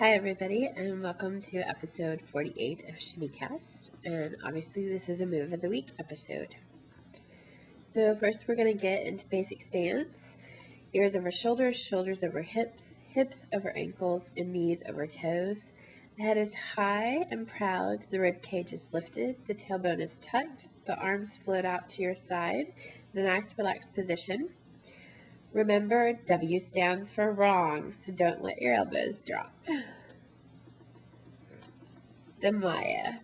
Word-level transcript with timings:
Hi, 0.00 0.14
everybody, 0.14 0.66
and 0.74 1.02
welcome 1.02 1.42
to 1.42 1.58
episode 1.58 2.22
48 2.32 2.88
of 2.88 2.94
ShimmyCast. 2.94 3.90
And 4.02 4.34
obviously, 4.42 4.88
this 4.88 5.10
is 5.10 5.20
a 5.20 5.26
Move 5.26 5.52
of 5.52 5.60
the 5.60 5.68
Week 5.68 5.88
episode. 5.98 6.54
So, 7.92 8.16
first, 8.16 8.46
we're 8.48 8.54
going 8.54 8.72
to 8.72 8.82
get 8.82 9.04
into 9.04 9.26
basic 9.26 9.60
stance 9.60 10.38
ears 10.94 11.14
over 11.14 11.30
shoulders, 11.30 11.76
shoulders 11.76 12.24
over 12.24 12.40
hips, 12.40 12.98
hips 13.10 13.46
over 13.52 13.76
ankles, 13.76 14.30
and 14.38 14.54
knees 14.54 14.82
over 14.88 15.06
toes. 15.06 15.74
The 16.16 16.22
head 16.22 16.38
is 16.38 16.54
high 16.54 17.26
and 17.30 17.46
proud, 17.46 18.06
the 18.10 18.20
rib 18.20 18.40
cage 18.40 18.72
is 18.72 18.86
lifted, 18.92 19.36
the 19.48 19.54
tailbone 19.54 20.00
is 20.00 20.16
tucked, 20.22 20.68
the 20.86 20.96
arms 20.96 21.36
float 21.36 21.66
out 21.66 21.90
to 21.90 22.00
your 22.00 22.14
side 22.14 22.72
in 23.12 23.20
a 23.20 23.24
nice 23.24 23.52
relaxed 23.58 23.94
position. 23.94 24.48
Remember, 25.52 26.12
W 26.26 26.58
stands 26.60 27.10
for 27.10 27.32
wrong, 27.32 27.92
so 27.92 28.12
don't 28.12 28.42
let 28.42 28.62
your 28.62 28.74
elbows 28.74 29.20
drop. 29.20 29.52
The 32.40 32.52
Maya. 32.52 33.14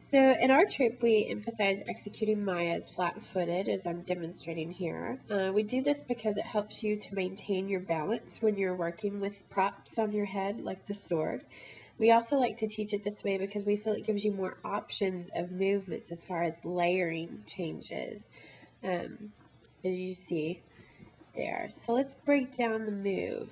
So 0.00 0.18
in 0.18 0.50
our 0.50 0.64
trip, 0.64 1.02
we 1.02 1.28
emphasize 1.30 1.82
executing 1.86 2.44
Mayas 2.44 2.88
flat-footed, 2.88 3.68
as 3.68 3.86
I'm 3.86 4.00
demonstrating 4.02 4.72
here. 4.72 5.20
Uh, 5.30 5.52
we 5.54 5.62
do 5.62 5.82
this 5.82 6.00
because 6.00 6.36
it 6.38 6.46
helps 6.46 6.82
you 6.82 6.96
to 6.96 7.14
maintain 7.14 7.68
your 7.68 7.80
balance 7.80 8.40
when 8.40 8.56
you're 8.56 8.74
working 8.74 9.20
with 9.20 9.48
props 9.50 9.98
on 9.98 10.12
your 10.12 10.24
head, 10.24 10.62
like 10.62 10.86
the 10.86 10.94
sword. 10.94 11.42
We 11.98 12.10
also 12.10 12.36
like 12.36 12.56
to 12.56 12.66
teach 12.66 12.94
it 12.94 13.04
this 13.04 13.22
way 13.22 13.36
because 13.36 13.66
we 13.66 13.76
feel 13.76 13.92
it 13.92 14.06
gives 14.06 14.24
you 14.24 14.32
more 14.32 14.56
options 14.64 15.30
of 15.36 15.52
movements 15.52 16.10
as 16.10 16.22
far 16.22 16.42
as 16.42 16.64
layering 16.64 17.44
changes, 17.46 18.30
um, 18.82 19.32
as 19.84 19.98
you 19.98 20.14
see 20.14 20.62
there. 21.40 21.68
So 21.70 21.94
let's 21.94 22.14
break 22.14 22.54
down 22.54 22.84
the 22.84 22.92
move. 22.92 23.48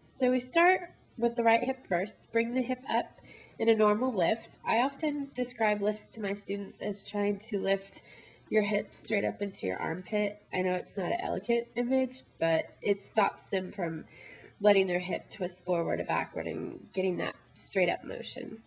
So 0.00 0.30
we 0.30 0.40
start 0.40 0.92
with 1.18 1.36
the 1.36 1.42
right 1.42 1.62
hip 1.62 1.86
first. 1.86 2.32
Bring 2.32 2.54
the 2.54 2.62
hip 2.62 2.80
up 2.88 3.20
in 3.58 3.68
a 3.68 3.74
normal 3.74 4.12
lift. 4.12 4.58
I 4.66 4.78
often 4.78 5.30
describe 5.34 5.82
lifts 5.82 6.06
to 6.08 6.22
my 6.22 6.32
students 6.32 6.80
as 6.80 7.04
trying 7.04 7.40
to 7.50 7.58
lift 7.58 8.00
your 8.48 8.62
hip 8.62 8.94
straight 8.94 9.26
up 9.26 9.42
into 9.42 9.66
your 9.66 9.78
armpit. 9.78 10.40
I 10.52 10.62
know 10.62 10.74
it's 10.74 10.96
not 10.96 11.12
an 11.12 11.20
elegant 11.20 11.66
image, 11.76 12.22
but 12.40 12.74
it 12.80 13.02
stops 13.02 13.42
them 13.44 13.70
from 13.70 14.06
letting 14.58 14.86
their 14.86 15.00
hip 15.00 15.30
twist 15.30 15.64
forward 15.66 16.00
or 16.00 16.04
backward 16.04 16.46
and 16.46 16.88
getting 16.94 17.18
that 17.18 17.34
straight 17.52 17.90
up 17.90 18.02
motion. 18.02 18.62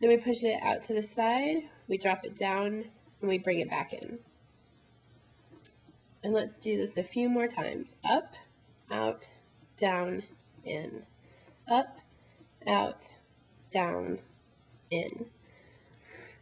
Then 0.00 0.10
we 0.10 0.16
push 0.16 0.42
it 0.42 0.60
out 0.60 0.82
to 0.84 0.94
the 0.94 1.02
side, 1.02 1.62
we 1.86 1.96
drop 1.96 2.24
it 2.24 2.36
down, 2.36 2.86
and 3.20 3.30
we 3.30 3.38
bring 3.38 3.60
it 3.60 3.70
back 3.70 3.92
in. 3.92 4.18
And 6.26 6.34
let's 6.34 6.56
do 6.56 6.76
this 6.76 6.96
a 6.96 7.04
few 7.04 7.28
more 7.28 7.46
times. 7.46 7.94
Up, 8.02 8.34
out, 8.90 9.30
down, 9.78 10.24
in. 10.64 11.06
Up, 11.70 12.00
out, 12.66 13.14
down, 13.70 14.18
in. 14.90 15.26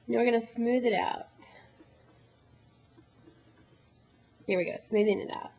Now 0.08 0.20
we're 0.20 0.24
going 0.24 0.40
to 0.40 0.46
smooth 0.46 0.86
it 0.86 0.94
out. 0.94 1.28
Here 4.46 4.56
we 4.56 4.64
go, 4.64 4.78
smoothing 4.78 5.20
it 5.20 5.30
out. 5.30 5.52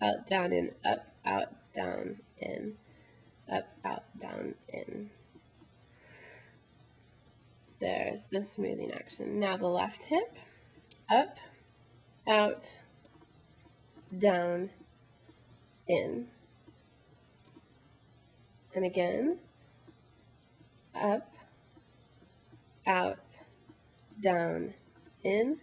Out, 0.00 0.28
down, 0.28 0.52
in, 0.52 0.70
up, 0.84 1.08
out, 1.26 1.48
down, 1.74 2.20
in. 2.40 2.74
Up, 3.50 3.66
out, 3.84 4.04
down, 4.20 4.54
in. 4.68 5.10
There's 7.80 8.26
the 8.30 8.40
smoothing 8.40 8.92
action. 8.92 9.40
Now 9.40 9.56
the 9.56 9.66
left 9.66 10.04
hip. 10.04 10.36
Up, 11.10 11.38
out, 12.28 12.78
down, 14.16 14.70
in. 15.86 16.26
And 18.74 18.84
again, 18.84 19.38
up, 20.94 21.32
out, 22.86 23.18
down, 24.22 24.74
in, 25.22 25.58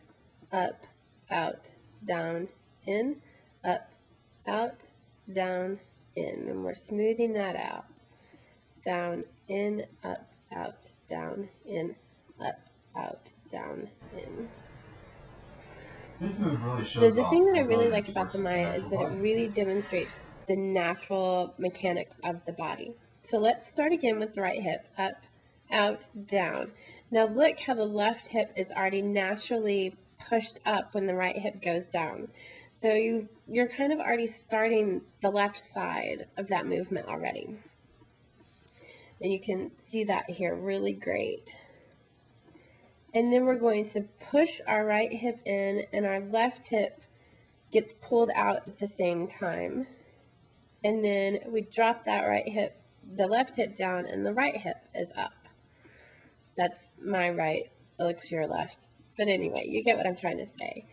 up, 0.51 0.85
out, 1.31 1.69
down, 2.05 2.47
in, 2.85 3.15
up, 3.63 3.89
out, 4.47 4.81
down, 5.33 5.79
in. 6.15 6.47
And 6.49 6.63
we're 6.63 6.75
smoothing 6.75 7.33
that 7.33 7.55
out. 7.55 7.85
Down, 8.83 9.23
in, 9.47 9.85
up, 10.03 10.31
out, 10.55 10.89
down, 11.07 11.49
in, 11.65 11.95
up, 12.39 12.59
out, 12.95 13.31
down, 13.49 13.89
in. 14.15 14.47
This 16.25 16.39
move 16.39 16.65
really 16.65 16.83
shows 16.83 17.15
the 17.15 17.21
off 17.21 17.29
thing 17.29 17.45
that 17.45 17.55
I 17.55 17.61
really 17.61 17.87
like 17.87 18.09
about 18.09 18.31
the 18.31 18.39
Maya 18.39 18.73
is 18.73 18.87
that 18.87 18.99
it 18.99 19.21
really 19.21 19.47
demonstrates 19.47 20.19
the 20.47 20.55
natural 20.55 21.53
mechanics 21.59 22.17
of 22.23 22.43
the 22.47 22.51
body. 22.51 22.93
So 23.21 23.37
let's 23.37 23.67
start 23.67 23.91
again 23.91 24.17
with 24.17 24.33
the 24.33 24.41
right 24.41 24.59
hip. 24.59 24.87
Up, 24.97 25.21
out, 25.71 26.05
down. 26.25 26.71
Now 27.11 27.27
look 27.27 27.59
how 27.59 27.75
the 27.75 27.85
left 27.85 28.29
hip 28.29 28.51
is 28.55 28.71
already 28.71 29.03
naturally 29.03 29.93
pushed 30.27 30.61
up 30.65 30.95
when 30.95 31.05
the 31.05 31.13
right 31.13 31.37
hip 31.37 31.61
goes 31.61 31.85
down. 31.85 32.29
So 32.73 32.91
you, 32.93 33.29
you're 33.47 33.67
kind 33.67 33.93
of 33.93 33.99
already 33.99 34.25
starting 34.25 35.01
the 35.21 35.29
left 35.29 35.59
side 35.59 36.25
of 36.37 36.47
that 36.47 36.65
movement 36.65 37.07
already. 37.07 37.55
And 39.21 39.31
you 39.31 39.39
can 39.39 39.69
see 39.85 40.03
that 40.05 40.27
here 40.27 40.55
really 40.55 40.93
great. 40.93 41.55
And 43.15 43.31
then 43.31 43.45
we're 43.45 43.55
going 43.55 43.85
to 43.91 44.01
push 44.29 44.59
our 44.67 44.85
right 44.85 45.11
hip 45.11 45.39
in 45.45 45.85
and 45.93 46.05
our 46.05 46.19
left 46.19 46.67
hip 46.67 47.01
gets 47.71 47.93
pulled 48.01 48.29
out 48.35 48.67
at 48.67 48.77
the 48.77 48.87
same 48.87 49.25
time. 49.25 49.87
And 50.83 51.03
then 51.03 51.39
we 51.47 51.61
drop 51.61 52.03
that 52.03 52.23
right 52.23 52.47
hip, 52.47 52.77
the 53.15 53.25
left 53.25 53.55
hip 53.55 53.77
down 53.77 54.05
and 54.05 54.25
the 54.25 54.33
right 54.33 54.57
hip 54.57 54.75
is 54.93 55.13
up. 55.17 55.31
That's 56.57 56.91
my 57.01 57.29
right, 57.29 57.71
looks 57.97 58.29
your 58.31 58.47
left. 58.47 58.89
But 59.17 59.29
anyway, 59.29 59.63
you 59.65 59.81
get 59.81 59.95
what 59.95 60.05
I'm 60.05 60.17
trying 60.17 60.37
to 60.39 60.47
say. 60.59 60.85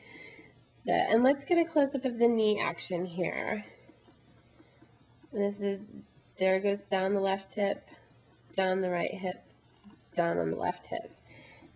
So, 0.85 0.93
and 0.93 1.25
let's 1.25 1.45
get 1.45 1.59
a 1.59 1.65
close 1.65 1.93
up 1.95 2.05
of 2.05 2.19
the 2.19 2.29
knee 2.29 2.61
action 2.65 3.05
here. 3.05 3.65
This 5.33 5.61
is, 5.61 5.81
there 6.39 6.61
goes 6.61 6.83
down 6.83 7.15
the 7.15 7.21
left 7.21 7.55
hip, 7.55 7.89
down 8.55 8.81
the 8.81 8.91
right 8.91 9.13
hip, 9.13 9.43
down 10.15 10.39
on 10.39 10.51
the 10.51 10.57
left 10.57 10.87
hip. 10.87 11.11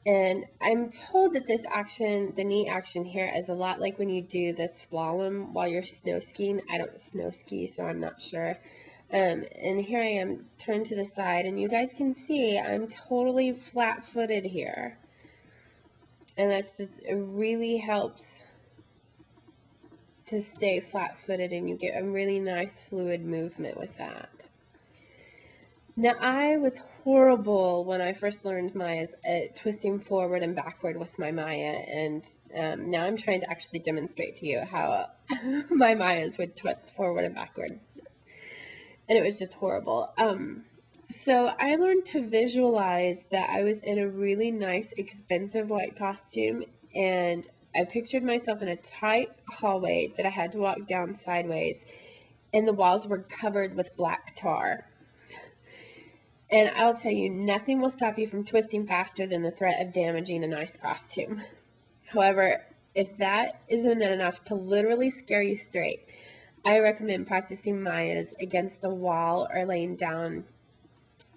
And 0.07 0.45
I'm 0.63 0.89
told 0.89 1.35
that 1.35 1.49
this 1.49 1.63
action, 1.69 2.33
the 2.37 2.45
knee 2.45 2.69
action 2.69 3.05
here, 3.05 3.31
is 3.37 3.49
a 3.49 3.55
lot 3.55 3.81
like 3.81 3.99
when 3.99 4.09
you 4.09 4.23
do 4.23 4.53
the 4.53 4.69
slalom 4.69 5.53
while 5.53 5.67
you're 5.67 5.83
snow 5.83 6.21
skiing. 6.21 6.63
I 6.73 6.79
don't 6.79 7.01
snow 7.01 7.33
ski, 7.33 7.67
so 7.67 7.83
I'm 7.83 7.99
not 7.99 8.23
sure. 8.23 8.57
Um, 9.13 9.45
and 9.61 9.81
here 9.81 10.01
I 10.01 10.21
am 10.21 10.47
turned 10.59 10.87
to 10.87 10.97
the 10.97 11.05
side, 11.05 11.45
and 11.45 11.59
you 11.59 11.69
guys 11.69 11.91
can 11.97 12.15
see 12.15 12.57
I'm 12.57 12.87
totally 12.87 13.53
flat 13.53 14.07
footed 14.07 14.45
here. 14.45 14.97
And 16.37 16.53
that's 16.53 16.77
just, 16.77 17.01
it 17.01 17.17
really 17.17 17.79
helps 17.79 18.45
to 20.27 20.41
stay 20.41 20.79
flat 20.79 21.19
footed, 21.19 21.53
and 21.53 21.69
you 21.69 21.77
get 21.77 22.01
a 22.01 22.05
really 22.05 22.39
nice 22.39 22.81
fluid 22.81 23.25
movement 23.25 23.77
with 23.77 23.97
that. 23.99 24.47
Now, 25.99 26.13
I 26.21 26.59
was 26.59 26.83
horrible 27.05 27.87
when 27.87 28.03
I 28.03 28.13
first 28.13 28.45
learned 28.45 28.75
Mayas 28.75 29.15
at 29.25 29.57
twisting 29.57 29.99
forward 29.99 30.43
and 30.43 30.55
backward 30.55 30.99
with 30.99 31.19
my 31.19 31.31
Maya, 31.31 31.73
and 31.91 32.23
um, 32.55 32.91
now 32.91 33.05
I'm 33.05 33.17
trying 33.17 33.41
to 33.41 33.51
actually 33.51 33.79
demonstrate 33.79 34.37
to 34.37 34.47
you 34.47 34.61
how 34.61 35.07
my 35.71 35.95
Mayas 35.95 36.37
would 36.37 36.55
twist 36.55 36.95
forward 36.95 37.25
and 37.25 37.35
backward. 37.35 37.81
And 39.09 39.17
it 39.19 39.23
was 39.23 39.39
just 39.39 39.55
horrible. 39.55 40.13
Um, 40.19 40.65
so 41.11 41.47
I 41.59 41.77
learned 41.77 42.05
to 42.07 42.29
visualize 42.29 43.25
that 43.31 43.49
I 43.49 43.63
was 43.63 43.81
in 43.83 43.99
a 43.99 44.07
really 44.07 44.51
nice, 44.51 44.93
expensive 44.99 45.71
white 45.71 45.97
costume, 45.97 46.65
and 46.95 47.49
I 47.75 47.85
pictured 47.85 48.23
myself 48.23 48.61
in 48.61 48.69
a 48.69 48.77
tight 48.77 49.31
hallway 49.49 50.13
that 50.19 50.27
I 50.27 50.31
had 50.31 50.53
to 50.53 50.59
walk 50.59 50.87
down 50.87 51.15
sideways, 51.15 51.87
and 52.53 52.69
the 52.69 52.75
walls 52.75 53.07
were 53.07 53.21
covered 53.21 53.75
with 53.75 53.97
black 53.97 54.37
tar. 54.37 54.85
And 56.51 56.71
I'll 56.77 56.95
tell 56.95 57.13
you, 57.13 57.29
nothing 57.29 57.81
will 57.81 57.91
stop 57.91 58.19
you 58.19 58.29
from 58.29 58.45
twisting 58.45 58.87
faster 58.87 59.27
than 59.27 59.43
the 59.43 59.51
threat 59.51 59.85
of 59.85 59.93
damaging 59.93 60.45
a 60.45 60.47
nice 60.47 60.77
costume. 60.77 61.43
However, 62.07 62.65
if 62.95 63.17
that 63.17 63.61
isn't 63.69 64.01
enough 64.01 64.45
to 64.45 64.55
literally 64.55 65.11
scare 65.11 65.43
you 65.43 65.57
straight, 65.57 66.07
I 66.65 66.79
recommend 66.79 67.27
practicing 67.27 67.83
Mayas 67.83 68.33
against 68.41 68.81
the 68.81 68.95
wall 68.95 69.49
or 69.53 69.67
laying 69.67 69.97
down 69.97 70.45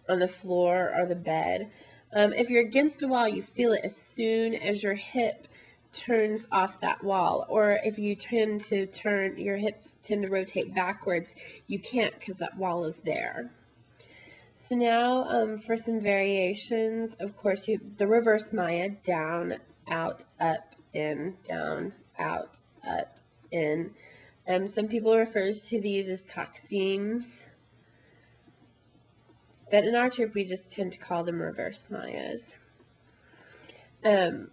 on 0.07 0.19
the 0.19 0.27
floor 0.27 0.93
or 0.95 1.05
the 1.05 1.15
bed. 1.15 1.71
Um, 2.13 2.33
if 2.33 2.49
you're 2.49 2.65
against 2.65 3.03
a 3.03 3.07
wall, 3.07 3.27
you 3.27 3.41
feel 3.41 3.73
it 3.73 3.81
as 3.83 3.95
soon 3.95 4.55
as 4.55 4.83
your 4.83 4.95
hip 4.95 5.47
turns 5.91 6.47
off 6.51 6.81
that 6.81 7.03
wall. 7.03 7.45
Or 7.49 7.79
if 7.83 7.97
you 7.97 8.15
tend 8.15 8.61
to 8.65 8.85
turn, 8.85 9.37
your 9.37 9.57
hips 9.57 9.97
tend 10.03 10.21
to 10.21 10.29
rotate 10.29 10.73
backwards, 10.73 11.35
you 11.67 11.79
can't 11.79 12.17
because 12.19 12.37
that 12.37 12.57
wall 12.57 12.85
is 12.85 12.97
there. 13.03 13.51
So 14.61 14.75
now 14.75 15.23
um, 15.23 15.57
for 15.57 15.77
some 15.77 16.01
variations, 16.01 17.15
of 17.21 17.37
course, 17.37 17.69
you 17.69 17.79
the 17.95 18.05
reverse 18.05 18.51
Maya, 18.51 18.89
down, 18.89 19.55
out, 19.89 20.25
up, 20.37 20.75
in, 20.93 21.37
down, 21.45 21.93
out, 22.19 22.59
up, 22.85 23.17
in. 23.51 23.91
Um, 24.45 24.67
some 24.67 24.89
people 24.89 25.15
refers 25.15 25.61
to 25.69 25.79
these 25.79 26.09
as 26.09 26.25
seams 26.55 27.45
But 29.71 29.85
in 29.85 29.95
our 29.95 30.09
trip, 30.09 30.33
we 30.33 30.43
just 30.43 30.73
tend 30.73 30.91
to 30.91 30.97
call 30.97 31.23
them 31.23 31.41
reverse 31.41 31.85
Mayas. 31.89 32.55
Um, 34.03 34.51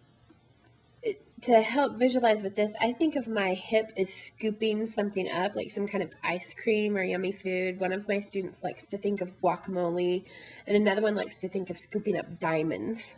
to 1.42 1.60
help 1.60 1.98
visualize 1.98 2.42
with 2.42 2.56
this, 2.56 2.74
I 2.80 2.92
think 2.92 3.14
of 3.14 3.28
my 3.28 3.52
hip 3.52 3.92
as 3.96 4.12
scooping 4.12 4.86
something 4.86 5.30
up, 5.30 5.54
like 5.54 5.70
some 5.70 5.86
kind 5.86 6.02
of 6.02 6.10
ice 6.24 6.54
cream 6.54 6.96
or 6.96 7.04
yummy 7.04 7.32
food. 7.32 7.78
One 7.78 7.92
of 7.92 8.08
my 8.08 8.20
students 8.20 8.62
likes 8.62 8.88
to 8.88 8.98
think 8.98 9.20
of 9.20 9.38
guacamole, 9.42 10.24
and 10.66 10.76
another 10.76 11.02
one 11.02 11.14
likes 11.14 11.38
to 11.38 11.48
think 11.48 11.68
of 11.68 11.78
scooping 11.78 12.18
up 12.18 12.40
diamonds. 12.40 13.14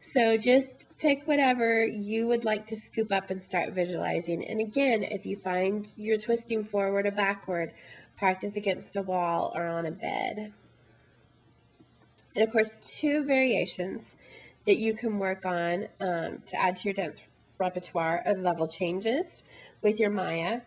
So 0.00 0.36
just 0.36 0.86
pick 0.98 1.26
whatever 1.26 1.84
you 1.84 2.26
would 2.28 2.44
like 2.44 2.66
to 2.66 2.76
scoop 2.76 3.12
up 3.12 3.30
and 3.30 3.42
start 3.42 3.72
visualizing. 3.72 4.44
And 4.44 4.60
again, 4.60 5.02
if 5.02 5.26
you 5.26 5.36
find 5.36 5.86
you're 5.96 6.18
twisting 6.18 6.64
forward 6.64 7.06
or 7.06 7.12
backward, 7.12 7.72
practice 8.16 8.56
against 8.56 8.94
a 8.96 9.02
wall 9.02 9.52
or 9.54 9.66
on 9.66 9.86
a 9.86 9.90
bed. 9.90 10.52
And 12.34 12.44
of 12.44 12.52
course, 12.52 12.76
two 12.84 13.24
variations 13.24 14.16
that 14.64 14.76
you 14.76 14.94
can 14.94 15.18
work 15.18 15.44
on 15.44 15.88
um, 16.00 16.42
to 16.46 16.56
add 16.56 16.76
to 16.76 16.84
your 16.84 16.94
dance 16.94 17.20
repertoire 17.58 18.22
of 18.24 18.38
level 18.38 18.68
changes 18.68 19.42
with 19.82 19.98
your 19.98 20.10
Maya. 20.10 20.60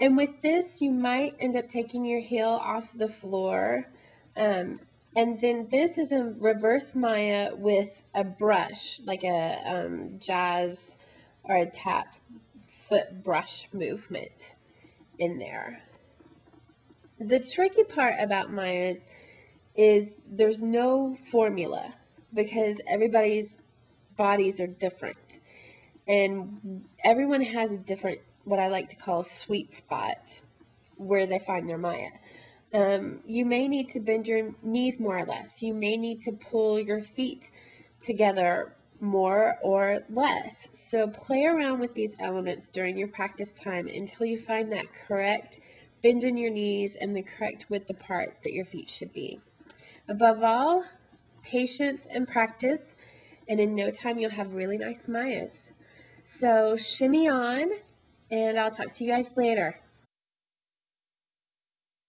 And 0.00 0.16
with 0.16 0.42
this, 0.42 0.80
you 0.82 0.90
might 0.90 1.36
end 1.40 1.56
up 1.56 1.68
taking 1.68 2.04
your 2.04 2.20
heel 2.20 2.60
off 2.62 2.92
the 2.94 3.08
floor 3.08 3.86
um, 4.36 4.80
and 5.16 5.40
then 5.40 5.68
this 5.70 5.96
is 5.96 6.12
a 6.12 6.34
reverse 6.38 6.94
Maya 6.94 7.54
with 7.54 8.04
a 8.14 8.22
brush, 8.22 9.00
like 9.04 9.24
a 9.24 9.58
um, 9.64 10.18
jazz 10.18 10.98
or 11.42 11.56
a 11.56 11.64
tap 11.64 12.14
foot 12.86 13.24
brush 13.24 13.68
movement 13.72 14.56
in 15.18 15.38
there. 15.38 15.82
The 17.18 17.40
tricky 17.40 17.82
part 17.82 18.16
about 18.20 18.52
Mayas 18.52 19.08
is 19.74 20.16
there's 20.30 20.60
no 20.60 21.16
formula 21.30 21.94
because 22.34 22.82
everybody's 22.86 23.56
bodies 24.18 24.60
are 24.60 24.66
different. 24.66 25.40
And 26.06 26.84
everyone 27.04 27.42
has 27.42 27.72
a 27.72 27.78
different, 27.78 28.20
what 28.44 28.60
I 28.60 28.68
like 28.68 28.88
to 28.90 28.96
call 28.96 29.24
sweet 29.24 29.74
spot 29.74 30.40
where 30.96 31.26
they 31.26 31.38
find 31.38 31.68
their 31.68 31.78
Maya. 31.78 32.10
Um, 32.72 33.20
you 33.24 33.44
may 33.44 33.68
need 33.68 33.88
to 33.90 34.00
bend 34.00 34.26
your 34.26 34.54
knees 34.62 34.98
more 34.98 35.18
or 35.18 35.24
less. 35.24 35.62
You 35.62 35.74
may 35.74 35.96
need 35.96 36.22
to 36.22 36.32
pull 36.32 36.78
your 36.78 37.00
feet 37.00 37.50
together 38.00 38.74
more 39.00 39.58
or 39.62 40.00
less. 40.08 40.68
So 40.72 41.08
play 41.08 41.44
around 41.44 41.80
with 41.80 41.94
these 41.94 42.16
elements 42.18 42.68
during 42.68 42.96
your 42.96 43.08
practice 43.08 43.52
time 43.52 43.88
until 43.88 44.26
you 44.26 44.38
find 44.38 44.72
that 44.72 44.86
correct 45.06 45.60
bend 46.02 46.24
in 46.24 46.36
your 46.36 46.50
knees 46.50 46.96
and 47.00 47.16
the 47.16 47.22
correct 47.22 47.66
width 47.68 47.90
apart 47.90 48.38
that 48.42 48.52
your 48.52 48.64
feet 48.64 48.88
should 48.88 49.12
be. 49.12 49.40
Above 50.08 50.42
all, 50.42 50.84
patience 51.42 52.06
and 52.10 52.28
practice, 52.28 52.96
and 53.48 53.60
in 53.60 53.74
no 53.74 53.90
time 53.90 54.18
you'll 54.18 54.30
have 54.30 54.54
really 54.54 54.78
nice 54.78 55.08
Mayas. 55.08 55.70
So 56.28 56.76
shimmy 56.76 57.28
on, 57.28 57.70
and 58.32 58.58
I'll 58.58 58.72
talk 58.72 58.92
to 58.92 59.04
you 59.04 59.10
guys 59.12 59.30
later. 59.36 59.78